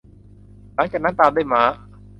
[0.75, 1.63] หลังจากนั้นตามด้วยม้า